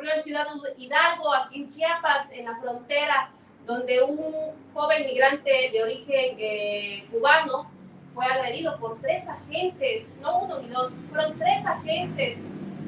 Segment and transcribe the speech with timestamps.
[0.00, 0.46] ocurrió en Ciudad
[0.78, 3.30] Hidalgo, aquí en Chiapas, en la frontera,
[3.66, 4.34] donde un
[4.72, 7.70] joven migrante de origen eh, cubano
[8.14, 12.38] fue agredido por tres agentes, no uno ni dos, fueron tres agentes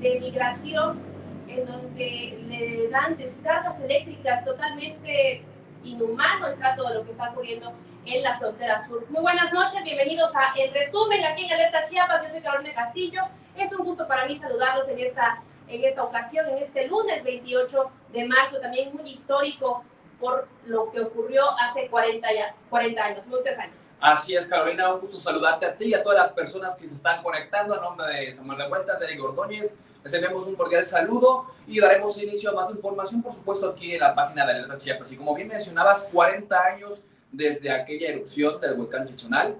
[0.00, 1.00] de migración
[1.48, 5.42] en donde le dan descargas eléctricas totalmente
[5.84, 7.74] inhumano el trato de lo que está ocurriendo
[8.06, 9.05] en la frontera sur.
[9.10, 12.22] Muy buenas noches, bienvenidos a El Resumen aquí en Alerta Chiapas.
[12.24, 13.22] Yo soy Carolina Castillo.
[13.56, 15.42] Es un gusto para mí saludarlos en esta,
[15.73, 19.84] en esta ocasión, en este lunes 28 de marzo, también muy histórico
[20.20, 23.27] por lo que ocurrió hace 40, ya, 40 años.
[23.27, 23.91] Moisés Sánchez.
[24.01, 26.95] Así es, Carolina, un gusto saludarte a ti y a todas las personas que se
[26.95, 27.74] están conectando.
[27.74, 29.74] A nombre de Samuel de Eric Ordóñez,
[30.05, 34.01] les enviamos un cordial saludo y daremos inicio a más información, por supuesto, aquí en
[34.01, 35.11] la página de Alerta Chiapas.
[35.11, 37.02] Y como bien mencionabas, 40 años
[37.33, 39.57] desde aquella erupción del volcán Chichonal.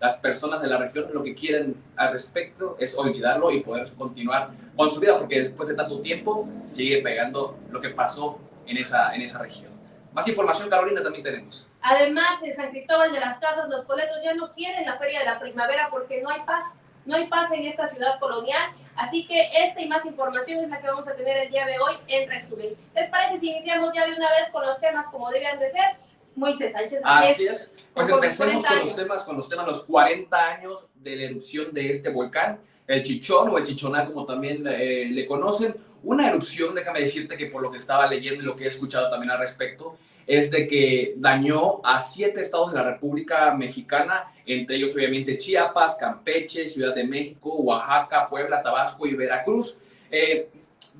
[0.00, 4.50] Las personas de la región lo que quieren al respecto es olvidarlo y poder continuar
[4.76, 9.14] con su vida, porque después de tanto tiempo sigue pegando lo que pasó en esa,
[9.14, 9.72] en esa región.
[10.12, 11.68] Más información, Carolina, también tenemos.
[11.80, 15.26] Además, en San Cristóbal de las Casas, los coletos ya no quieren la Feria de
[15.26, 16.80] la Primavera porque no hay paz.
[17.04, 18.70] No hay paz en esta ciudad colonial.
[18.94, 21.78] Así que esta y más información es la que vamos a tener el día de
[21.78, 22.76] hoy en resumen.
[22.94, 25.96] ¿Les parece si iniciamos ya de una vez con los temas como deben de ser?
[26.38, 27.00] Moisés Sánchez.
[27.04, 27.72] Así, es.
[27.92, 31.90] Pues empecemos con los temas, con los temas, los 40 años de la erupción de
[31.90, 35.74] este volcán, el Chichón o el Chichonal, como también eh, le conocen.
[36.04, 39.10] Una erupción, déjame decirte que por lo que estaba leyendo y lo que he escuchado
[39.10, 39.96] también al respecto,
[40.28, 45.96] es de que dañó a siete estados de la República Mexicana, entre ellos obviamente Chiapas,
[45.96, 49.78] Campeche, Ciudad de México, Oaxaca, Puebla, Tabasco y Veracruz.
[50.10, 50.48] Eh,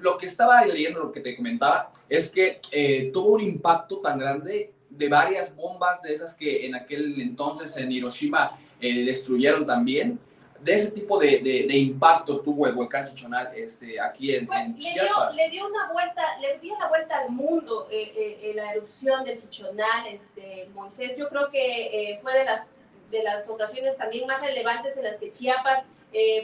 [0.01, 4.19] lo que estaba leyendo, lo que te comentaba, es que eh, tuvo un impacto tan
[4.19, 10.19] grande de varias bombas de esas que en aquel entonces en Hiroshima eh, destruyeron también.
[10.61, 15.37] De ese tipo de, de, impacto tuvo el volcán Chichonal este, aquí en, Chiapas.
[15.37, 19.41] Le dio, una vuelta, le dio la vuelta al mundo eh, eh, la erupción del
[19.41, 21.13] Chichonal, este, Moisés.
[21.17, 22.65] Yo creo que fue de las,
[23.09, 25.85] de las ocasiones también más relevantes en las que Chiapas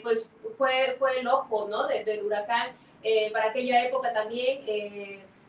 [0.04, 1.88] pues fue, fue el ojo ¿no?
[1.88, 2.71] del huracán.
[3.32, 4.60] para aquella época también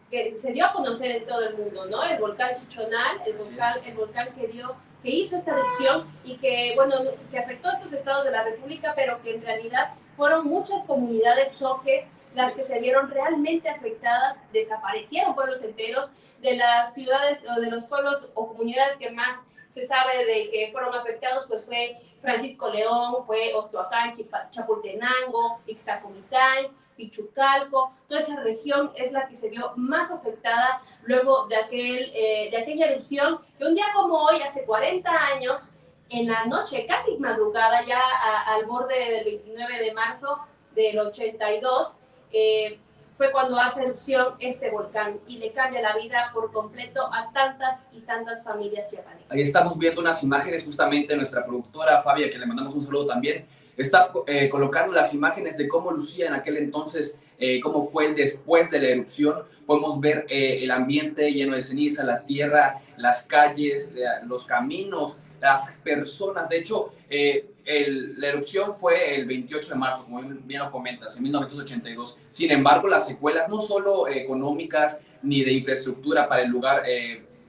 [0.10, 2.04] que se dio a conocer en todo el mundo, ¿no?
[2.04, 6.74] El volcán Chichonal, el volcán, el volcán que dio, que hizo esta erupción y que,
[6.76, 6.96] bueno,
[7.32, 11.54] que afectó a estos estados de la República, pero que en realidad fueron muchas comunidades
[11.54, 16.12] soques las que se vieron realmente afectadas, desaparecieron pueblos enteros
[16.42, 20.70] de las ciudades o de los pueblos o comunidades que más se sabe de que
[20.72, 24.16] fueron afectados, pues fue Francisco León, fue Ostoacán,
[24.50, 31.56] Chapultenango, Ixtacomitán, Pichucalco, toda esa región es la que se vio más afectada luego de,
[31.56, 35.72] aquel, eh, de aquella erupción que un día como hoy, hace 40 años,
[36.10, 38.00] en la noche, casi madrugada, ya
[38.48, 40.40] al borde del 29 de marzo
[40.76, 41.98] del 82,
[42.32, 42.80] eh,
[43.18, 47.88] fue cuando hace erupción este volcán y le cambia la vida por completo a tantas
[47.94, 49.32] y tantas familias chiapanecas.
[49.32, 53.08] Ahí estamos viendo unas imágenes justamente de nuestra productora Fabia, que le mandamos un saludo
[53.08, 58.08] también está eh, colocando las imágenes de cómo lucía en aquel entonces, eh, cómo fue
[58.08, 59.44] el después de la erupción.
[59.66, 63.92] Podemos ver eh, el ambiente lleno de ceniza, la tierra, las calles,
[64.26, 66.48] los caminos, las personas.
[66.50, 72.18] De hecho, la erupción fue el 28 de marzo, como bien lo comentas, en 1982.
[72.30, 76.84] Sin embargo, las secuelas no solo económicas ni de infraestructura para el lugar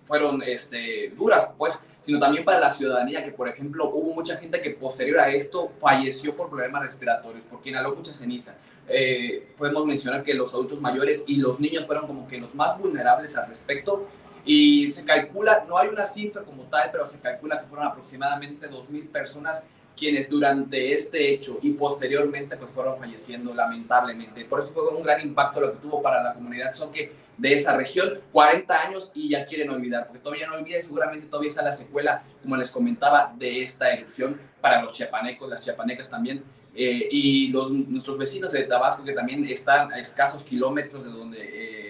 [0.05, 4.61] fueron este, duras, pues, sino también para la ciudadanía, que por ejemplo hubo mucha gente
[4.61, 8.57] que posterior a esto falleció por problemas respiratorios, porque inhaló mucha ceniza.
[8.87, 12.79] Eh, podemos mencionar que los adultos mayores y los niños fueron como que los más
[12.79, 14.07] vulnerables al respecto.
[14.45, 18.71] Y se calcula, no hay una cifra como tal, pero se calcula que fueron aproximadamente
[18.71, 19.65] 2.000 personas
[19.97, 24.45] quienes durante este hecho y posteriormente pues fueron falleciendo lamentablemente.
[24.45, 27.77] Por eso fue un gran impacto lo que tuvo para la comunidad Soque de esa
[27.77, 31.73] región, 40 años y ya quieren olvidar, porque todavía no olviden, seguramente todavía está la
[31.73, 36.43] secuela, como les comentaba, de esta erupción para los chiapanecos, las chiapanecas también,
[36.75, 41.39] eh, y los, nuestros vecinos de Tabasco que también están a escasos kilómetros de donde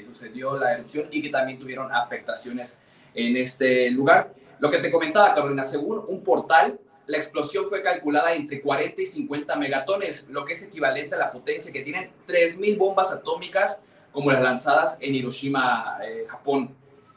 [0.00, 2.78] eh, sucedió la erupción y que también tuvieron afectaciones
[3.14, 4.32] en este lugar.
[4.60, 9.06] Lo que te comentaba, Carolina, según un portal la explosión fue calculada entre 40 y
[9.06, 13.81] 50 megatones, lo que es equivalente a la potencia que tienen 3.000 bombas atómicas
[14.16, 16.74] como las lanzadas en Hiroshima, eh, Japón.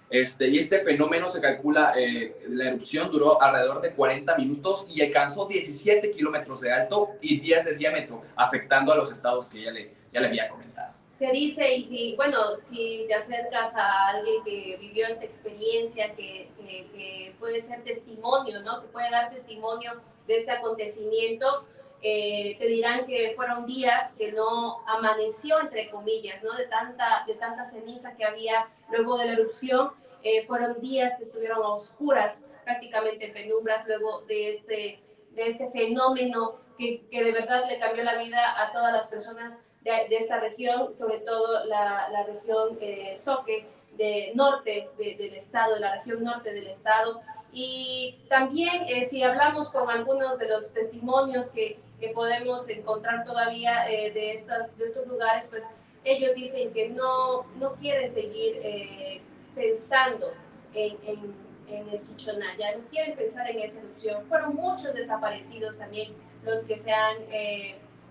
[0.09, 5.01] Este, y este fenómeno se calcula, eh, la erupción duró alrededor de 40 minutos y
[5.01, 9.71] alcanzó 17 kilómetros de alto y 10 de diámetro, afectando a los estados que ya
[9.71, 14.41] le, ya le había comentado se dice, y si, bueno, si te acercas a alguien
[14.45, 18.81] que vivió esta experiencia, que, que, puede ser testimonio, ¿no?
[18.81, 21.65] Que puede dar testimonio de este acontecimiento,
[22.01, 26.53] eh, te dirán que fueron días que no amaneció, entre comillas, ¿no?
[26.53, 29.91] De tanta, de tanta ceniza que había luego de la erupción.
[30.23, 34.99] Eh, fueron días que estuvieron a oscuras, prácticamente en penumbras, luego de este,
[35.31, 39.59] de este fenómeno que, que de verdad le cambió la vida a todas las personas
[39.81, 43.65] de, de esta región, sobre todo la, la región eh, Soque,
[43.99, 47.21] de norte del estado, de la región norte del estado.
[47.51, 53.89] Y también eh, si hablamos con algunos de los testimonios que, que podemos encontrar todavía
[53.89, 55.65] eh, de, estas, de estos lugares, pues
[56.03, 59.21] ellos dicen que no, no quieren seguir eh,
[59.53, 60.31] pensando
[60.73, 61.35] en, en,
[61.67, 64.25] en, el Chichonal, ya no quieren pensar en esa erupción.
[64.27, 66.13] Fueron muchos desaparecidos también
[66.43, 67.17] los que se han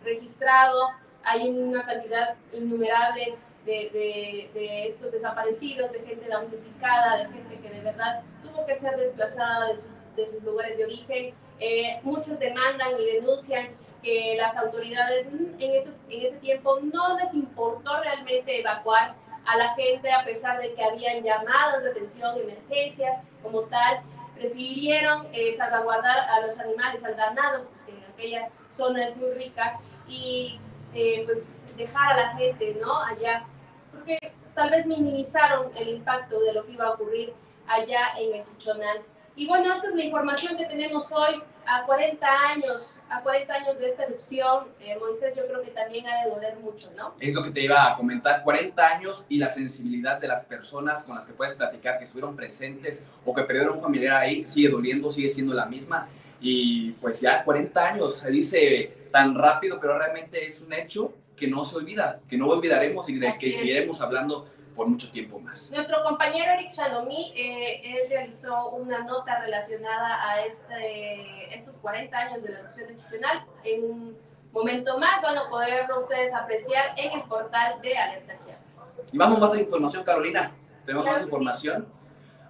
[0.04, 0.90] registrado,
[1.24, 7.80] hay una cantidad innumerable de, de, estos desaparecidos, de gente damnificada, de gente que de
[7.82, 9.78] verdad tuvo que ser desplazada de,
[10.16, 11.34] de sus lugares de origen.
[11.60, 13.68] Eh, muchos demandan y denuncian
[14.02, 19.14] que las autoridades en ese, en ese tiempo no les importó realmente evacuar
[19.44, 24.00] a la gente a pesar de que habían llamadas de atención, emergencias como tal,
[24.36, 29.30] prefirieron eh, salvaguardar a los animales, al ganado, pues que en aquella zona es muy
[29.32, 30.60] rica, y
[30.94, 33.02] eh, pues dejar a la gente, ¿no?
[33.02, 33.44] Allá
[33.92, 37.32] porque tal vez minimizaron el impacto de lo que iba a ocurrir
[37.66, 39.02] allá en el Chichonal.
[39.38, 43.78] Y bueno, esta es la información que tenemos hoy, a 40 años, a 40 años
[43.78, 44.64] de esta erupción.
[44.80, 47.14] Eh, Moisés, yo creo que también ha de doler mucho, ¿no?
[47.20, 51.04] Es lo que te iba a comentar, 40 años y la sensibilidad de las personas
[51.04, 54.70] con las que puedes platicar, que estuvieron presentes o que perdieron un familiar ahí, sigue
[54.70, 56.08] doliendo, sigue siendo la misma.
[56.40, 61.46] Y pues ya 40 años, se dice tan rápido, pero realmente es un hecho que
[61.46, 64.48] no se olvida, que no olvidaremos y de que seguiremos hablando
[64.78, 65.70] por mucho tiempo más.
[65.72, 72.42] Nuestro compañero Eric Shalomi, eh, él realizó una nota relacionada a este, estos 40 años
[72.44, 73.44] de la erupción institucional.
[73.64, 74.18] En un
[74.52, 78.94] momento más van a poderlo ustedes apreciar en el portal de Alerta Chiapas.
[79.10, 80.52] Y vamos más a información, Carolina.
[80.86, 81.92] Tenemos más información.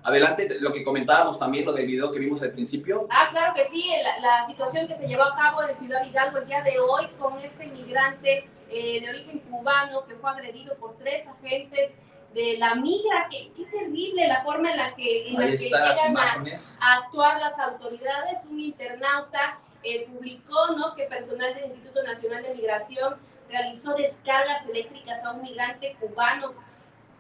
[0.02, 3.06] Adelante, lo que comentábamos también, lo del video que vimos al principio.
[3.11, 6.38] Ah, claro que sí, la, la situación que se llevó a cabo en Ciudad Hidalgo
[6.38, 10.94] el día de hoy con este inmigrante eh, de origen cubano que fue agredido por
[10.99, 11.94] tres agentes
[12.35, 13.28] de la migra.
[13.30, 17.58] Qué, qué terrible la forma en la que, en la que llegan a, actuar las
[17.58, 18.44] autoridades.
[18.50, 20.94] Un internauta eh, publicó ¿no?
[20.94, 23.16] que personal del Instituto Nacional de Migración
[23.49, 26.52] realizó descargas eléctricas a un migrante cubano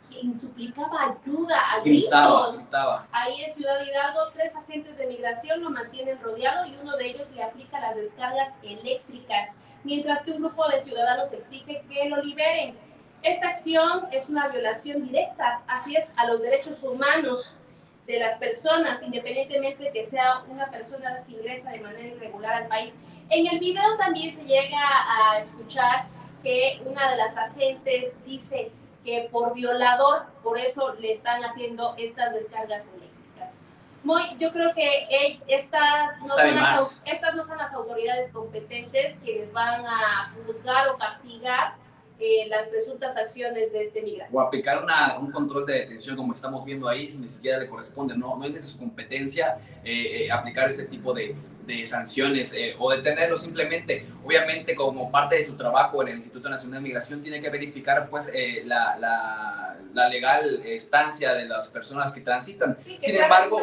[0.08, 2.60] quien suplicaba ayuda, a gritos.
[3.12, 7.28] Ahí en Ciudad Hidalgo, tres agentes de migración lo mantienen rodeado y uno de ellos
[7.34, 9.50] le aplica las descargas eléctricas
[9.84, 12.76] mientras que un grupo de ciudadanos exige que lo liberen.
[13.22, 17.56] Esta acción es una violación directa, así es, a los derechos humanos
[18.06, 22.68] de las personas, independientemente de que sea una persona que ingresa de manera irregular al
[22.68, 22.94] país.
[23.28, 26.06] En el video también se llega a escuchar
[26.42, 28.70] que una de las agentes dice
[29.04, 33.08] que por violador, por eso le están haciendo estas descargas eléctricas
[34.38, 39.84] yo creo que estas no, son las, estas no son las autoridades competentes quienes van
[39.86, 41.74] a juzgar o castigar
[42.18, 44.34] eh, las presuntas acciones de este migrante.
[44.36, 47.68] O aplicar una, un control de detención como estamos viendo ahí, si ni siquiera le
[47.68, 51.34] corresponde, no, no es de su competencia eh, eh, aplicar ese tipo de,
[51.68, 54.06] de sanciones eh, o detenerlo simplemente.
[54.24, 58.08] Obviamente, como parte de su trabajo en el Instituto Nacional de Migración, tiene que verificar
[58.08, 62.76] pues eh, la, la, la, legal estancia de las personas que transitan.
[62.78, 63.60] sin embargo,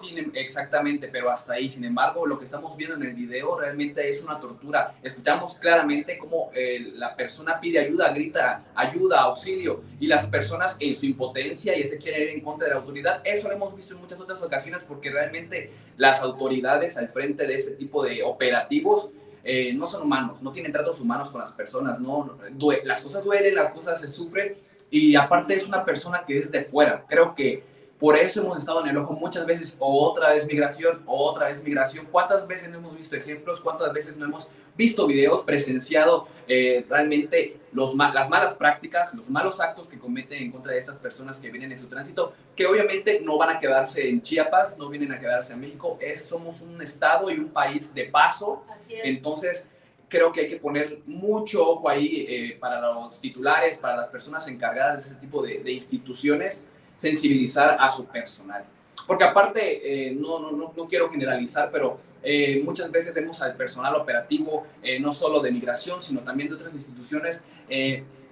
[0.00, 1.68] sin, exactamente, pero hasta ahí.
[1.68, 4.94] Sin embargo, lo que estamos viendo en el video realmente es una tortura.
[5.02, 10.94] Escuchamos claramente cómo eh, la persona pide ayuda, grita ayuda, auxilio, y las personas en
[10.94, 13.20] su impotencia y ese quieren ir en contra de la autoridad.
[13.24, 17.54] Eso lo hemos visto en muchas otras ocasiones porque realmente las autoridades al frente de
[17.54, 19.10] ese tipo de operativos
[19.46, 22.38] eh, no son humanos, no tienen tratos humanos con las personas, no,
[22.84, 24.56] las cosas duelen, las cosas se sufren
[24.94, 27.04] y aparte es una persona que es de fuera.
[27.08, 27.64] Creo que
[27.98, 32.06] por eso hemos estado en el ojo muchas veces, otra vez migración, otra vez migración.
[32.12, 33.60] ¿Cuántas veces no hemos visto ejemplos?
[33.60, 39.60] ¿Cuántas veces no hemos visto videos, presenciado eh, realmente los, las malas prácticas, los malos
[39.60, 43.20] actos que cometen en contra de estas personas que vienen en su tránsito, que obviamente
[43.20, 46.80] no van a quedarse en Chiapas, no vienen a quedarse en México, es, somos un
[46.82, 48.64] estado y un país de paso.
[48.88, 49.68] Entonces,
[50.08, 54.46] creo que hay que poner mucho ojo ahí eh, para los titulares, para las personas
[54.48, 56.64] encargadas de ese tipo de, de instituciones
[56.96, 58.64] sensibilizar a su personal.
[59.06, 63.94] Porque aparte, eh, no, no, no, quiero generalizar, pero eh, muchas veces vemos al personal
[63.96, 67.44] operativo, eh, no solo de migración, sino también de otras instituciones,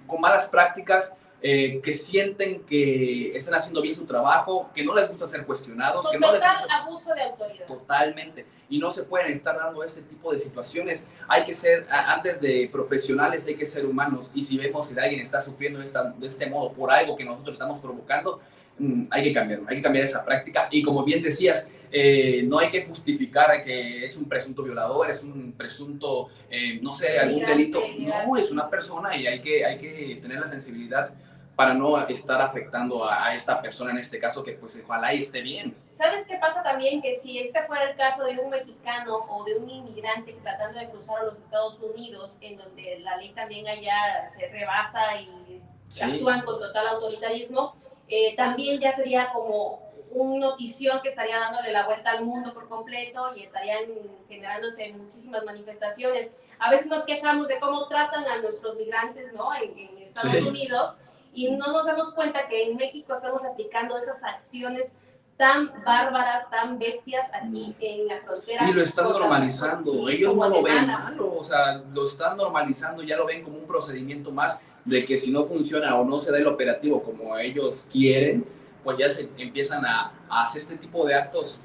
[0.05, 1.13] con malas prácticas,
[1.45, 6.01] eh, que sienten que están haciendo bien su trabajo, que no les gusta ser cuestionados,
[6.03, 6.77] Con que no les total gusta...
[6.77, 7.65] abuso de autoridad.
[7.67, 8.45] Totalmente.
[8.69, 11.05] Y no se pueden estar dando este tipo de situaciones.
[11.27, 14.31] Hay que ser, antes de profesionales, hay que ser humanos.
[14.33, 17.25] Y si vemos que alguien está sufriendo de, esta- de este modo por algo que
[17.25, 18.39] nosotros estamos provocando,
[18.79, 20.69] mm, hay que cambiarlo, hay que cambiar esa práctica.
[20.71, 25.23] Y como bien decías, eh, no hay que justificar que es un presunto violador, es
[25.23, 27.79] un presunto, eh, no sé, algún delito.
[27.99, 31.11] No, es una persona y hay que, hay que tener la sensibilidad
[31.55, 35.41] para no estar afectando a, a esta persona en este caso, que pues ojalá esté
[35.41, 35.75] bien.
[35.91, 37.01] ¿Sabes qué pasa también?
[37.01, 40.89] Que si este fuera el caso de un mexicano o de un inmigrante tratando de
[40.89, 46.01] cruzar a los Estados Unidos, en donde la ley también allá se rebasa y Sí.
[46.01, 47.75] actúan con total autoritarismo,
[48.07, 49.79] eh, también ya sería como
[50.09, 53.81] un notición que estaría dándole la vuelta al mundo por completo y estarían
[54.27, 56.35] generándose muchísimas manifestaciones.
[56.59, 59.53] A veces nos quejamos de cómo tratan a nuestros migrantes ¿no?
[59.55, 60.47] en, en Estados Sí.
[60.47, 60.97] Unidos
[61.33, 64.93] y no nos damos cuenta que en México estamos aplicando esas acciones
[65.37, 68.69] tan bárbaras, tan bestias aquí en la frontera.
[68.69, 69.91] Y lo están normalizando.
[69.91, 73.57] sí, Ellos no lo ven malo, o sea, lo están normalizando, ya lo ven como
[73.57, 77.35] un procedimiento más de que si no funciona o no se da el operativo como
[77.37, 78.45] ellos quieren,
[78.83, 81.59] pues ya se empiezan a, a hacer este tipo de actos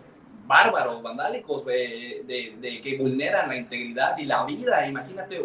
[0.47, 4.87] bárbaros, vandálicos, de, de- de que vulneran la integridad y la vida.
[4.87, 5.43] Imagínate,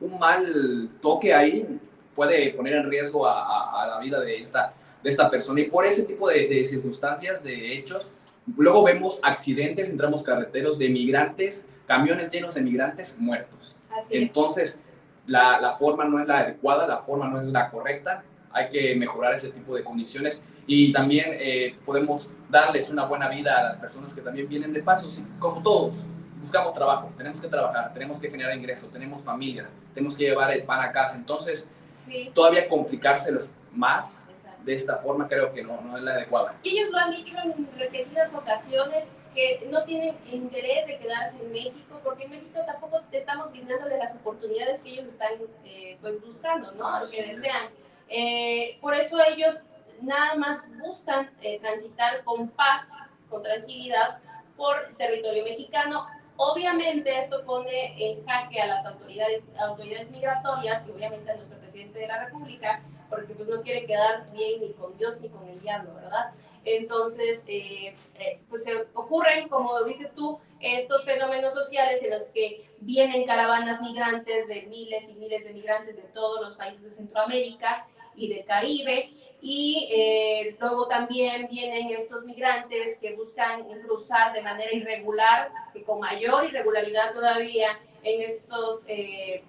[0.00, 1.80] un mal toque ahí
[2.18, 5.60] puede poner en riesgo a, a- a la vida de esta, de esta persona.
[5.60, 8.10] Y por ese tipo de, de circunstancias, de hechos,
[8.56, 13.76] luego vemos accidentes, entramos carreteros de migrantes, camiones llenos de migrantes muertos.
[13.96, 14.22] Así es.
[14.22, 14.80] Entonces,
[15.26, 18.96] la, la forma no es la adecuada, la forma no es la correcta, hay que
[18.96, 23.76] mejorar ese tipo de condiciones y también eh, podemos darles una buena vida a las
[23.76, 25.08] personas que también vienen de paso,
[25.38, 26.04] como todos.
[26.40, 30.62] Buscamos trabajo, tenemos que trabajar, tenemos que generar ingresos, tenemos familia, tenemos que llevar el
[30.62, 31.16] pan a casa.
[31.16, 31.68] Entonces,
[32.08, 34.64] Sí, todavía complicárselos más exacto.
[34.64, 36.54] de esta forma creo que no, no es la adecuada.
[36.62, 41.52] Y ellos lo han dicho en repetidas ocasiones que no tienen interés de quedarse en
[41.52, 45.32] México, porque en México tampoco te estamos brindándoles las oportunidades que ellos están
[45.64, 46.78] eh, pues buscando, ¿no?
[46.78, 47.36] Lo Así que es.
[47.36, 47.66] desean.
[48.08, 49.64] Eh, por eso ellos
[50.00, 52.98] nada más buscan eh, transitar con paz,
[53.28, 54.18] con tranquilidad
[54.56, 56.06] por territorio mexicano.
[56.40, 61.98] Obviamente esto pone en jaque a las autoridades, autoridades migratorias y obviamente a nuestro presidente
[61.98, 62.80] de la República,
[63.10, 66.30] porque pues no quiere quedar bien ni con Dios ni con el diablo, ¿verdad?
[66.64, 72.70] Entonces, eh, eh, pues se ocurren, como dices tú, estos fenómenos sociales en los que
[72.78, 77.88] vienen caravanas migrantes de miles y miles de migrantes de todos los países de Centroamérica
[78.14, 79.10] y del Caribe.
[79.40, 86.00] Y eh, luego también vienen estos migrantes que buscan cruzar de manera irregular, y con
[86.00, 89.42] mayor irregularidad todavía, en estos eh,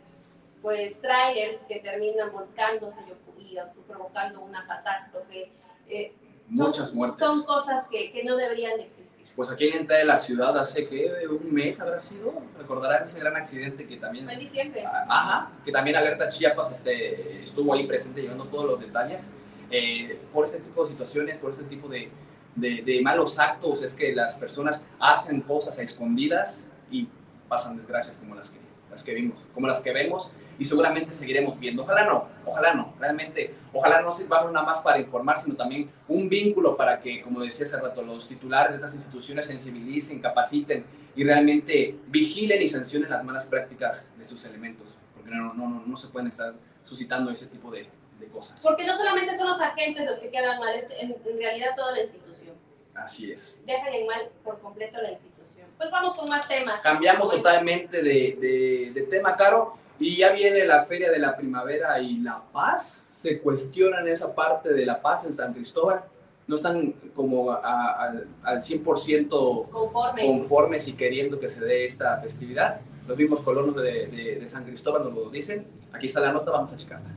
[0.61, 3.01] pues trailers que terminan volcándose
[3.37, 5.51] y, provocando una catástrofe.
[5.87, 6.13] Eh,
[6.55, 7.19] son- Muchas muertes.
[7.19, 9.25] Son cosas que, que no deberían de existir.
[9.35, 13.09] Pues aquí en la entrada de la ciudad hace que un mes habrá sido, recordarás
[13.09, 14.83] ese gran accidente que también Fue en diciembre.
[14.85, 19.31] Ajá, que también Alerta Chiapas este, estuvo ahí presente llevando todos los detalles.
[19.71, 22.09] Eh, por este tipo de situaciones, por este tipo de,
[22.55, 27.07] de- de malos actos, es que las personas hacen cosas a escondidas y
[27.47, 28.59] pasan desgracias como las que,
[28.91, 31.83] las que vimos, como las que vemos y seguramente seguiremos viendo.
[31.83, 36.27] Ojalá no, ojalá no, realmente, ojalá no sirvamos nada más para informar, sino también un
[36.27, 40.83] vínculo para que, como decía hace rato, los titulares de estas instituciones sensibilicen, capaciten
[41.15, 45.83] y realmente vigilen y sancionen las malas prácticas de sus elementos, porque no, no, no,
[45.85, 47.87] no se pueden estar suscitando ese tipo de,
[48.19, 48.61] de cosas.
[48.61, 51.91] Porque no solamente son los agentes los que quedan mal, es en, en realidad toda
[51.93, 52.55] la institución.
[52.95, 53.61] Así es.
[53.65, 55.67] Dejan en mal por completo la institución.
[55.77, 56.81] Pues vamos con más temas.
[56.81, 61.99] Cambiamos totalmente de, de, de tema, Caro, y ya viene la Feria de la Primavera
[61.99, 63.05] y La Paz.
[63.15, 66.03] Se cuestionan esa parte de La Paz en San Cristóbal.
[66.47, 70.25] No están como a- a- al 100% Conformes.
[70.25, 72.79] conformes y queriendo que se dé esta festividad.
[73.07, 75.67] Los mismos colonos de, de- de San Cristóbal nos lo dicen.
[75.93, 77.09] Aquí está la nota, vamos a checarla.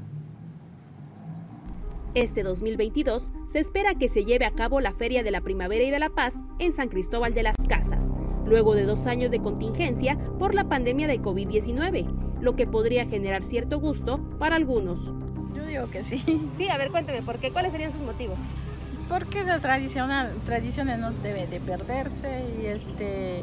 [2.15, 5.91] Este 2022 se espera que se lleve a cabo la Feria de la Primavera y
[5.91, 8.11] de la Paz en San Cristóbal de las Casas,
[8.45, 13.43] luego de dos años de contingencia por la pandemia de COVID-19, lo que podría generar
[13.43, 15.15] cierto gusto para algunos.
[15.55, 16.23] Yo digo que sí,
[16.57, 17.51] Sí, a ver, cuéntame, ¿por qué?
[17.51, 18.39] ¿Cuáles serían sus motivos?
[19.09, 23.43] porque esas tradicional, tradiciones no deben de perderse y este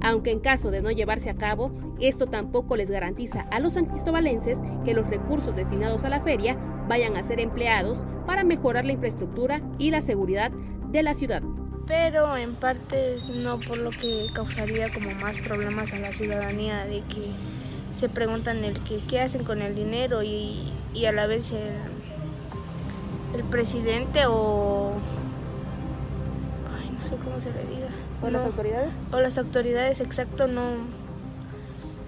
[0.00, 4.58] Aunque en caso de no llevarse a cabo, esto tampoco les garantiza a los sancristobalenses
[4.84, 6.56] que los recursos destinados a la feria
[6.88, 11.42] vayan a ser empleados para mejorar la infraestructura y la seguridad de la ciudad.
[11.86, 17.00] Pero en partes no por lo que causaría como más problemas a la ciudadanía de
[17.02, 17.32] que
[17.94, 21.74] se preguntan el que qué hacen con el dinero y, y a la vez el,
[23.34, 24.92] el, presidente o
[26.80, 27.88] ay no sé cómo se le diga
[28.22, 30.76] o las autoridades o las autoridades exacto no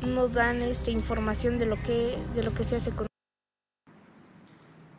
[0.06, 3.06] nos dan esta información de lo que de lo que se hace con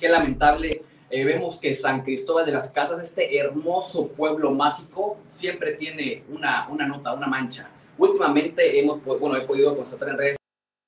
[0.02, 0.84] qué lamentable.
[1.10, 6.70] Eh, vemos que San Cristóbal de las Casas, este hermoso pueblo mágico, siempre tiene una,
[6.70, 7.70] una nota, una mancha.
[7.98, 10.41] Últimamente hemos, bueno, he podido constatar en redes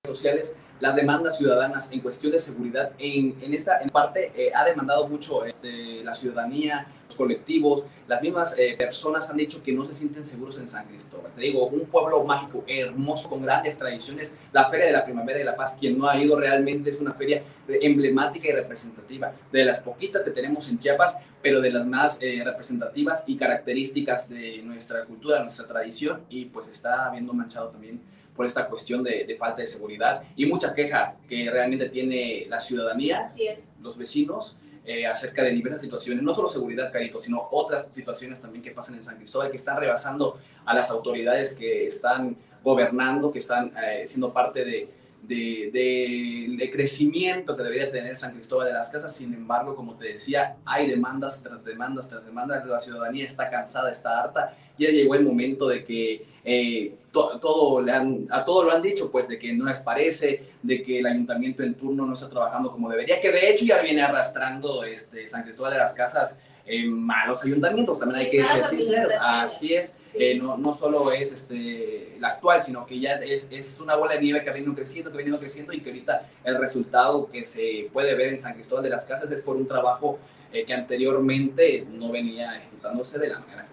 [0.06, 2.92] sociales las demandas ciudadanas en cuestión de seguridad.
[2.98, 8.22] En, en esta en parte eh, ha demandado mucho este, la ciudadanía, los colectivos, las
[8.22, 11.32] mismas eh, personas han dicho que no se sienten seguros en San Cristóbal.
[11.34, 14.36] Te digo, un pueblo mágico, hermoso, con grandes tradiciones.
[14.52, 17.14] La Feria de la Primavera y la Paz, quien no ha ido realmente es una
[17.14, 22.18] feria emblemática y representativa, de las poquitas que tenemos en Chiapas, pero de las más
[22.20, 28.02] eh, representativas y características de nuestra cultura, nuestra tradición, y pues está habiendo manchado también
[28.36, 33.22] por esta cuestión de, falta de seguridad y mucha queja que realmente tiene la ciudadanía,
[33.22, 33.70] Así es.
[33.82, 38.62] los vecinos, eh, acerca de diversas situaciones, no solo seguridad, Carito, sino otras situaciones también
[38.62, 43.40] que pasan en San Cristóbal, que están rebasando a las autoridades que están gobernando, que
[43.40, 44.90] están eh, siendo parte de,
[45.24, 49.16] de, de, crecimiento que debería tener San Cristóbal de las Casas.
[49.16, 52.66] Sin embargo, como te decía, hay demandas tras demandas tras demandas.
[52.66, 54.56] La ciudadanía está cansada, está harta.
[54.78, 59.12] Ya llegó el momento de que eh, todo le han, a todo lo han dicho,
[59.12, 62.72] pues de que no les parece, de que el ayuntamiento en turno no está trabajando
[62.72, 66.86] como debería, que de hecho ya viene arrastrando este, San Cristóbal de las Casas eh,
[66.86, 69.14] malos ayuntamientos, también hay que ser sinceros.
[69.20, 69.96] Así es.
[70.16, 74.14] Eh, no, no, solo es este, la actual, sino que ya es, es, una bola
[74.14, 77.32] de nieve que ha venido creciendo, que ha venido creciendo y que ahorita el resultado
[77.32, 80.20] que se puede ver en San Cristóbal de las Casas es por un trabajo
[80.52, 83.68] eh, que anteriormente no venía ejecutándose de la manera.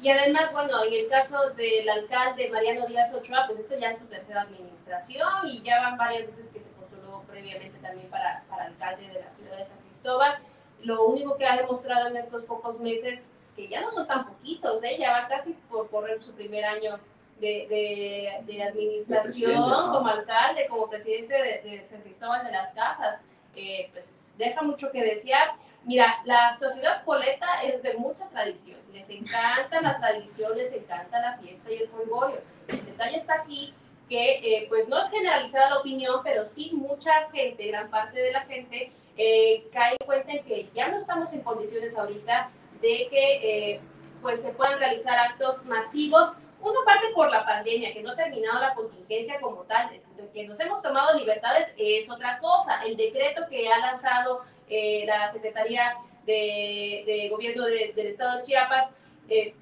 [0.00, 3.98] Y además, bueno, en el caso del alcalde Mariano Díaz Ochoa, pues este ya es
[3.98, 8.66] su tercera administración y ya van varias veces que se postuló previamente también para, para
[8.66, 10.38] alcalde de la ciudad de San Cristóbal.
[10.82, 14.84] Lo único que ha demostrado en estos pocos meses que ya no son tan poquitos,
[14.84, 14.96] ¿eh?
[14.98, 17.00] ya va casi por correr su primer año
[17.40, 23.22] de, de, de administración como alcalde, como presidente de, San Cristóbal de las Casas,
[23.54, 25.54] eh, pues deja mucho que desear.
[25.86, 31.38] Mira, la sociedad coleta es de mucha tradición, les encanta la tradición, les encanta la
[31.38, 32.40] fiesta y el polvorio.
[32.66, 33.72] El detalle está aquí
[34.08, 38.32] que eh, pues no es generalizada la opinión, pero sí mucha gente, gran parte de
[38.32, 43.06] la gente, eh, cae en cuenta en que ya no estamos en condiciones ahorita de
[43.08, 43.80] que eh,
[44.22, 46.32] pues se puedan realizar actos masivos.
[46.60, 50.00] Una parte por la pandemia, que no ha terminado la contingencia como tal,
[50.32, 52.82] que nos hemos tomado libertades es otra cosa.
[52.84, 58.90] El decreto que ha lanzado eh, la Secretaría de, Gobierno del Estado de Chiapas,
[59.28, 59.54] eh,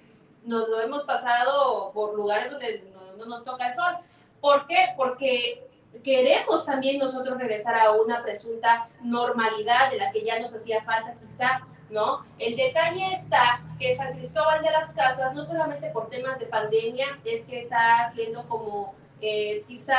[0.45, 3.97] nos lo hemos pasado por lugares donde no, no, nos toca el sol.
[4.41, 4.89] ¿Por qué?
[4.97, 5.67] Porque
[6.03, 11.15] queremos también nosotros regresar a una presunta normalidad de la que ya nos hacía falta
[11.21, 12.25] quizá, ¿no?
[12.39, 17.19] El detalle está que San Cristóbal de las Casas, no solamente por temas de pandemia,
[17.25, 19.97] es que está siendo como eh, quizá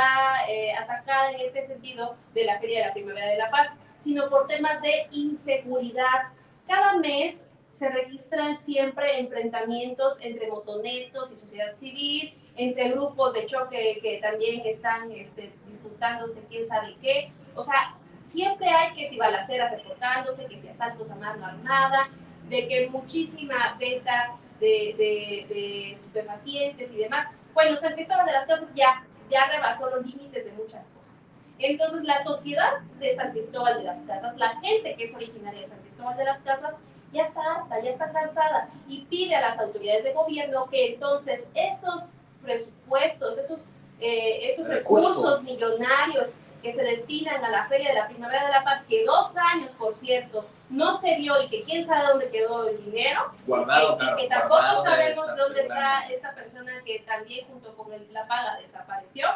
[0.47, 3.69] eh, atacada en este sentido de la Feria de la Primavera de la Paz,
[4.05, 6.29] sino por temas de inseguridad.
[6.67, 13.99] Cada mes se registran siempre enfrentamientos entre motonetos y sociedad civil, entre grupos de choque
[14.01, 17.31] que también están este, disputándose quién sabe qué.
[17.55, 22.09] O sea, siempre hay que si balaceras reportándose, que si asaltos a mano armada,
[22.47, 27.27] de que muchísima venta de, de, de estupefacientes y demás.
[27.55, 31.14] Bueno, San Cristóbal de las Casas ya, ya rebasó los límites de muchas cosas.
[31.59, 35.67] Entonces, la sociedad de San Cristóbal de las Casas, la gente que es originaria de
[35.67, 36.75] San Cristóbal de las Casas,
[37.13, 41.47] ya está harta, ya está cansada y pide a las autoridades de gobierno que entonces
[41.53, 42.03] esos
[42.43, 43.65] presupuestos, esos,
[43.99, 48.63] eh, esos recursos millonarios que se destinan a la Feria de la Primavera de la
[48.63, 52.67] Paz, que dos años, por cierto, no se vio y que quién sabe dónde quedó
[52.67, 57.93] el dinero, Guardado, y que tampoco sabemos dónde está esta persona que también junto con
[57.93, 59.27] el- la paga desapareció.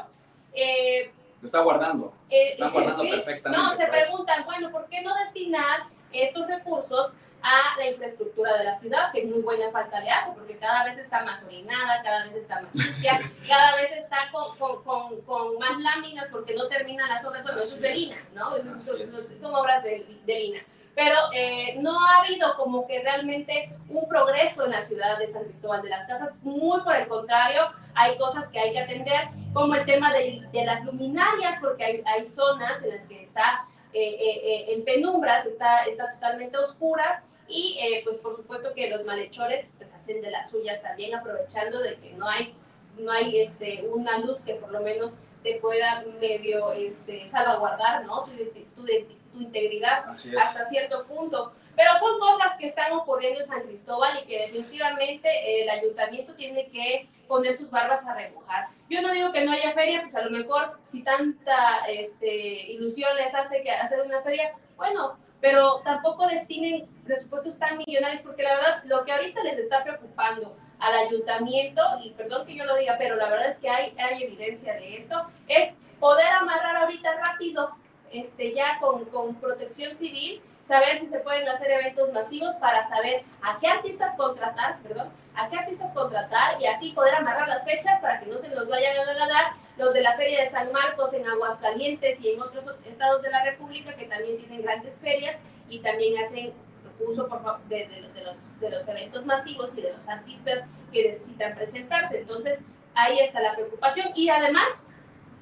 [0.53, 2.13] Eh, Lo está guardando.
[2.29, 7.13] eh, Están guardando sí, perfectamente No, se preguntan, bueno, ¿por qué no destinar estos recursos
[7.41, 9.11] a la infraestructura de la ciudad?
[9.13, 12.61] Que muy buena falta le hace, porque cada vez está más orinada, cada vez está
[12.61, 17.23] más sucia, cada vez está con, con, con, con más láminas porque no terminan las
[17.25, 17.43] obras.
[17.43, 17.95] Bueno, eso es de.
[17.95, 18.51] Lina, ¿no?
[18.79, 20.59] Son obras de, de Lina.
[20.99, 25.45] Pero eh, no ha habido como que realmente un progreso en la ciudad de San
[25.45, 26.33] Cristóbal de las Casas.
[26.41, 27.61] Muy por el contrario,
[27.95, 32.03] hay cosas que hay que atender, como el tema de, de las luminarias, porque hay,
[32.05, 33.61] hay zonas en las que está
[33.93, 37.23] eh, eh, eh, en penumbras, está, está totalmente oscuras.
[37.47, 41.79] Y eh, pues por supuesto que los malhechores pues, hacen de las suyas también, aprovechando
[41.79, 42.53] de que no hay,
[42.97, 48.25] no hay este, una luz que por lo menos te pueda medio este, salvaguardar ¿no?
[48.25, 48.31] tu,
[48.75, 51.53] tu identi- tu integridad hasta cierto punto.
[51.75, 56.33] Pero son cosas que están ocurriendo en San Cristóbal y que definitivamente eh, el ayuntamiento
[56.33, 58.67] tiene que poner sus barbas a remojar.
[58.89, 63.15] Yo no digo que no haya feria, pues a lo mejor si tanta este, ilusión
[63.15, 68.55] les hace que hacer una feria, bueno, pero tampoco destinen presupuestos tan millonarios, porque la
[68.55, 72.95] verdad lo que ahorita les está preocupando al ayuntamiento, y perdón que yo lo diga,
[72.97, 77.69] pero la verdad es que hay, hay evidencia de esto, es poder amarrar ahorita rápido,
[78.11, 83.23] este, ya con, con protección civil, saber si se pueden hacer eventos masivos para saber
[83.41, 87.99] a qué artistas contratar, perdón, a qué artistas contratar y así poder amarrar las fechas
[88.01, 89.45] para que no se nos vayan a ganar
[89.77, 93.43] los de la Feria de San Marcos en Aguascalientes y en otros estados de la
[93.45, 96.53] República que también tienen grandes ferias y también hacen
[96.99, 101.55] uso por de- de los, de los eventos masivos y de los artistas que necesitan
[101.55, 102.19] presentarse.
[102.19, 102.59] Entonces,
[102.93, 104.89] ahí está la preocupación y además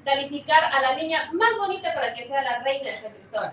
[0.08, 3.52] calificar a la niña más bonita para que sea la reina de San Cristóbal.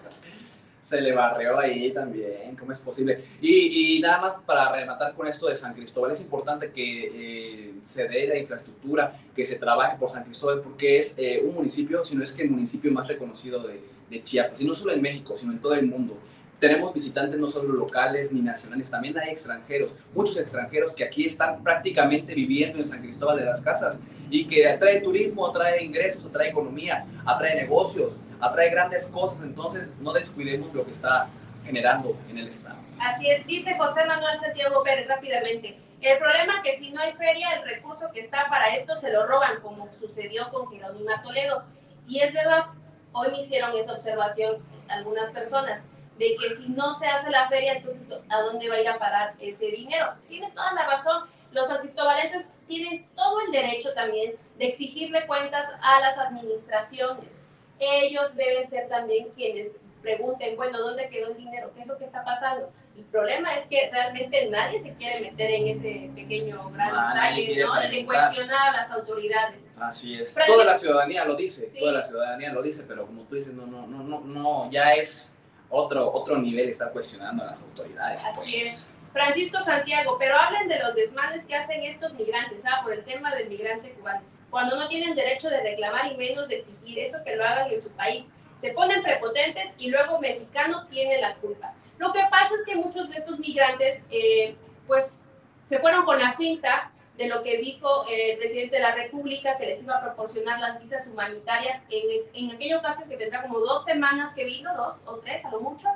[0.80, 3.26] Se le barreó ahí también, ¿cómo es posible?
[3.42, 8.08] Y, nada más para rematar con esto de San Cristóbal, es importante que eh, se
[8.08, 12.16] dé la infraestructura, que se trabaje por San Cristóbal, porque es eh, un municipio, si
[12.16, 15.52] no es que el municipio más reconocido de Chiapas, y no solo en México, sino
[15.52, 16.18] en todo el mundo.
[16.60, 21.62] Tenemos visitantes no solo locales ni nacionales, también hay extranjeros, muchos extranjeros que aquí están
[21.62, 26.50] prácticamente viviendo en San Cristóbal de las Casas y que atrae turismo, atrae ingresos, atrae
[26.50, 31.28] economía, atrae negocios, atrae grandes cosas, entonces no descuidemos lo que está
[31.66, 32.78] generando en el Estado.
[33.00, 35.78] Así es, dice José Manuel Santiago Pérez rápidamente.
[36.02, 39.12] El problema es que si no hay feria, el recurso que está para esto se
[39.12, 41.64] lo roban, como sucedió con Jerónima Toledo.
[42.08, 42.66] Y es verdad,
[43.12, 45.82] hoy me hicieron esa observación algunas personas,
[46.18, 48.98] de que si no se hace la feria, entonces ¿a dónde va a ir a
[48.98, 50.14] parar ese dinero?
[50.28, 51.24] Tiene toda la razón.
[51.52, 57.40] Los sancristobalenses tienen todo el derecho también de exigirle cuentas a las administraciones.
[57.80, 61.72] Ellos deben ser también quienes pregunten, bueno, ¿dónde quedó el dinero?
[61.74, 62.72] ¿Qué es lo que está pasando?
[62.96, 67.64] El problema es que realmente nadie se quiere meter en ese pequeño gran Ah, detalle,
[67.66, 67.74] ¿no?
[67.90, 69.66] De cuestionar a las autoridades.
[69.78, 70.34] Así es.
[70.48, 71.80] Toda la ciudadanía lo dice, Sí.
[71.80, 74.94] toda la ciudadanía lo dice, pero como tú dices, no, no, no, no, no, ya
[74.94, 75.35] es
[75.70, 78.24] otro, otro nivel estar cuestionando a las autoridades.
[78.26, 78.72] Así pues.
[78.72, 78.88] es.
[79.14, 82.82] Francisco Santiago, pero hablen de los desmanes que hacen estos migrantes, ¿ah?
[82.84, 84.22] Por el tema del migrante cubano.
[84.50, 87.82] Cuando no tienen derecho de reclamar y menos de exigir eso que lo hagan en
[87.82, 88.30] su país.
[88.58, 91.74] Se ponen prepotentes y luego mexicano tiene la culpa.
[91.98, 95.22] Lo que pasa es que muchos de estos migrantes, eh, pues,
[95.64, 99.58] se fueron con la finta de lo que dijo eh, el presidente de la República,
[99.58, 103.60] que les iba a proporcionar las visas humanitarias en, en aquella ocasión que tendrá como
[103.60, 105.88] dos semanas que vino, dos o tres a lo mucho,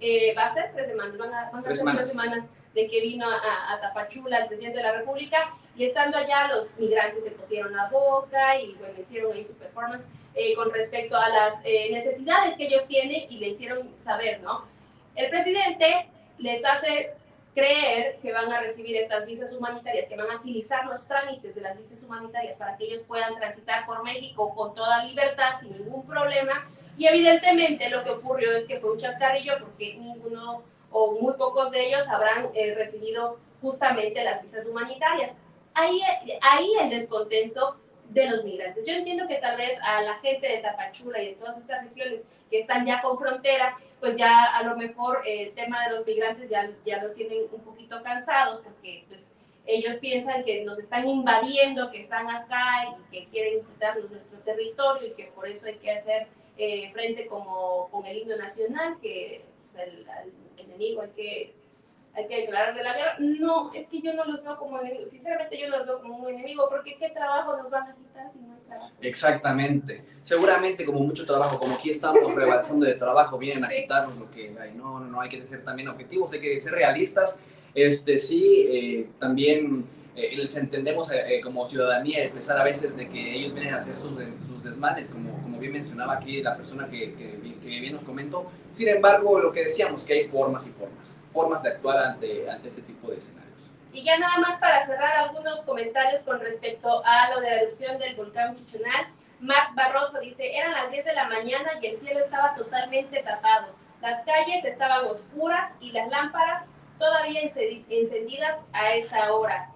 [0.00, 1.96] eh, va a ser tres semanas, van a, van a Tres ser semanas.
[2.02, 6.48] tres semanas de que vino a, Tapachula el presidente de la República y estando allá
[6.48, 11.16] los migrantes se pusieron la boca y bueno, hicieron ahí su performance eh, con respecto
[11.16, 14.66] a las eh, necesidades que ellos tienen y le hicieron saber, ¿no?
[15.16, 17.12] El presidente les hace
[17.58, 21.60] creer que van a recibir estas visas humanitarias, que van a agilizar los trámites de
[21.60, 26.06] las visas humanitarias para que ellos puedan transitar por México con toda libertad, sin ningún
[26.06, 26.68] problema.
[26.96, 31.72] Y evidentemente lo que ocurrió es que fue un chascarrillo porque ninguno o muy pocos
[31.72, 35.32] de ellos habrán eh, recibido justamente las visas humanitarias.
[35.74, 36.00] Ahí,
[36.40, 37.76] ahí el descontento
[38.08, 38.86] de los migrantes.
[38.86, 42.24] Yo entiendo que tal vez a la gente de Tapachula y de todas esas regiones
[42.50, 46.48] que están ya con frontera, pues ya a lo mejor el tema de los migrantes
[46.48, 49.34] ya, ya los tienen un poquito cansados porque pues
[49.66, 55.08] ellos piensan que nos están invadiendo, que están acá y que quieren quitarnos nuestro territorio
[55.08, 59.44] y que por eso hay que hacer eh, frente como con el himno nacional, que
[59.70, 60.06] pues, el,
[60.56, 61.54] enemigo hay que
[62.18, 63.16] hay que declararle la guerra.
[63.20, 65.10] No, es que yo no los veo como enemigos.
[65.10, 68.40] Sinceramente, yo los veo como un enemigo, porque ¿qué trabajo nos van a quitar si
[68.40, 68.92] no hay trabajo?
[69.00, 70.04] Exactamente.
[70.24, 74.56] Seguramente, como mucho trabajo, como aquí estamos rebalsando de trabajo, vienen a quitarnos lo que
[74.60, 74.72] hay.
[74.72, 77.38] No, no, no, hay que ser también objetivos, hay que ser realistas.
[77.72, 79.84] Este, sí, eh, también
[80.16, 83.96] eh, les entendemos eh, como ciudadanía, empezar a veces de que ellos vienen a hacer
[83.96, 88.04] sus, sus desmanes, como, como bien mencionaba aquí la persona que, que, que bien nos
[88.04, 88.50] comentó.
[88.70, 92.68] Sin embargo, lo que decíamos, que hay formas y formas formas de actuar ante, ante
[92.68, 93.70] este tipo de escenarios.
[93.92, 97.98] Y ya nada más para cerrar algunos comentarios con respecto a lo de la erupción
[97.98, 99.08] del volcán Chichonal.
[99.40, 103.68] Mark Barroso dice, eran las 10 de la mañana y el cielo estaba totalmente tapado.
[104.00, 106.66] Las calles estaban oscuras y las lámparas
[106.98, 109.70] todavía encendidas a esa hora.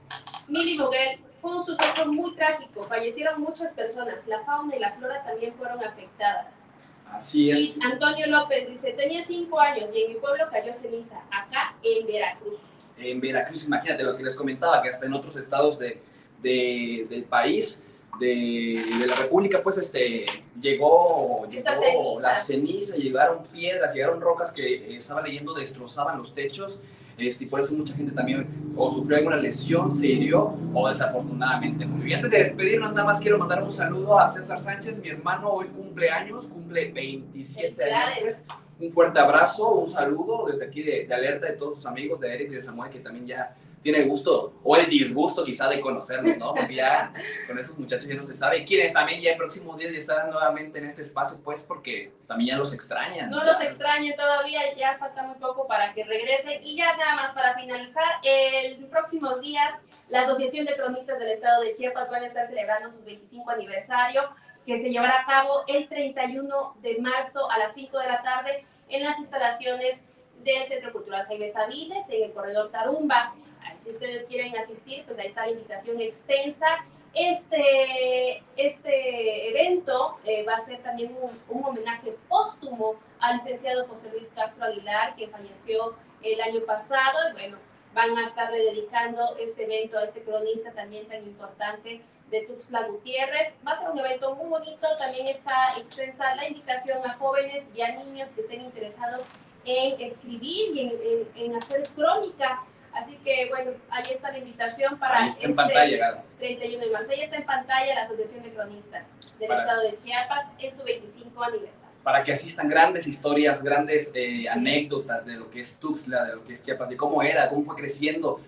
[0.48, 5.24] Mili Moguel, fue un suceso muy trágico, fallecieron muchas personas, la fauna y la flora
[5.24, 6.60] también fueron afectadas.
[7.06, 7.58] Así es.
[7.58, 12.06] Y Antonio López dice, tenía cinco años y en mi pueblo cayó ceniza, acá en
[12.06, 12.60] Veracruz.
[12.96, 16.00] En Veracruz, imagínate lo que les comentaba, que hasta en otros estados de,
[16.40, 17.82] de, del país,
[18.20, 20.26] de, de, la República, pues este,
[20.60, 26.78] llegó, llegó la ceniza, llegaron piedras, llegaron rocas que eh, estaba leyendo destrozaban los techos
[27.18, 28.46] este, y por eso mucha gente también
[28.76, 32.08] o sufrió alguna lesión, se hirió o desafortunadamente murió.
[32.08, 35.50] Y antes de despedirnos, nada más quiero mandar un saludo a César Sánchez, mi hermano,
[35.50, 38.42] hoy cumple años, cumple 27 años.
[38.80, 42.34] Un fuerte abrazo, un saludo desde aquí de, de Alerta de todos sus amigos, de
[42.34, 45.80] Eric y de Samuel, que también ya tiene el gusto o el disgusto quizá de
[45.80, 46.54] conocernos, ¿no?
[46.54, 47.12] Porque ya
[47.46, 48.64] con esos muchachos ya no se sabe.
[48.64, 52.54] Quienes también ya el próximo día ya estarán nuevamente en este espacio, pues porque también
[52.54, 53.30] ya los extrañan.
[53.30, 56.62] No los extrañen todavía, ya falta muy poco para que regresen.
[56.62, 59.74] Y ya nada más para finalizar, el próximos días
[60.08, 64.28] la Asociación de Cronistas del Estado de Chiapas van a estar celebrando su 25 aniversario
[64.66, 68.66] que se llevará a cabo el 31 de marzo a las 5 de la tarde
[68.88, 70.04] en las instalaciones
[70.44, 73.34] del Centro Cultural Jaime Sabines en el corredor Tarumba.
[73.78, 76.84] Si ustedes quieren asistir, pues ahí está la invitación extensa.
[77.14, 84.10] Este, este evento eh, va a ser también un, un, homenaje póstumo al licenciado José
[84.10, 87.30] Luis Castro Aguilar, que falleció el año pasado.
[87.30, 87.58] Y bueno,
[87.92, 93.56] van a estar dedicando este evento a este cronista también tan importante de Tuxtla Gutiérrez.
[93.66, 94.86] Va a ser un evento muy bonito.
[94.98, 99.24] También está extensa la invitación a jóvenes y a niños que estén interesados
[99.64, 104.98] en escribir y en, en, en hacer crónica Así que bueno, ahí está la invitación
[104.98, 107.10] para este en pantalla, 31 de marzo.
[107.10, 109.06] Ahí está en pantalla la Asociación de Cronistas
[109.38, 111.92] del Estado de Chiapas en su 25 aniversario.
[112.02, 116.44] Para que asistan grandes historias, grandes eh, anécdotas de lo que es Tuxtla, de lo
[116.44, 118.40] que es Chiapas, de cómo era, cómo fue creciendo.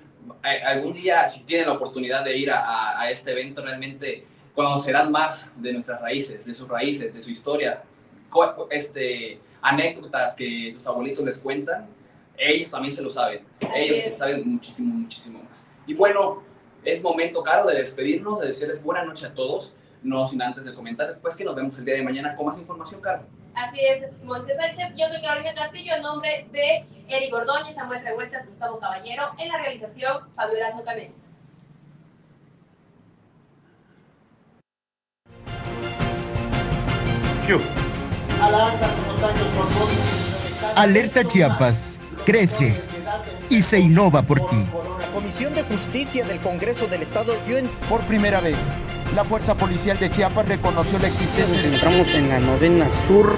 [0.43, 5.53] Algún día, si tienen la oportunidad de ir a, a este evento, realmente conocerán más
[5.61, 7.83] de nuestras raíces, de sus raíces, de su historia,
[8.71, 11.89] este, anécdotas que sus abuelitos les cuentan
[12.37, 13.45] ellos también se lo saben.
[13.75, 15.67] ellos que saben muchísimo, muchísimo más.
[15.87, 16.43] Y bueno,
[16.85, 19.75] es momento, Caro, de despedirnos, de decirles buena noche a todos.
[20.03, 22.59] No sin antes de comentar después que nos vemos el día de mañana con más
[22.59, 23.23] información, Caro.
[23.55, 24.95] Así es, Moisés Sánchez.
[24.97, 29.31] Yo soy Carolina Castillo, en nombre de Eric Ordóñez, Samuel Revueltas, Gustavo Caballero.
[29.39, 31.15] En la realización, Fabiola Mutamén.
[40.77, 42.81] Alerta Chiapas crece
[43.51, 44.57] y se innova por ti.
[45.01, 47.69] La Comisión de Justicia del Congreso del Estado dio en...
[47.89, 48.57] Por primera vez,
[49.15, 51.55] la Fuerza Policial de Chiapas reconoció la existencia...
[51.55, 53.37] Nos encontramos en la novena sur,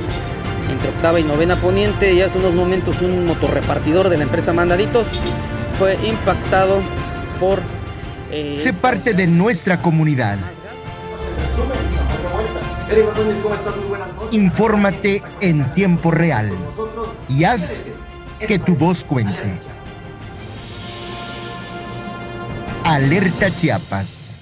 [0.71, 5.09] entre octava y novena poniente, y hace unos momentos un motorrepartidor de la empresa Mandaditos
[5.79, 6.81] fue impactado
[7.39, 7.61] por...
[8.31, 10.39] Eh, sé parte de nuestra comunidad.
[14.31, 16.53] Infórmate en tiempo real
[17.29, 17.85] y haz
[18.39, 19.59] que tu voz cuente.
[22.85, 24.39] Alerta Chiapas.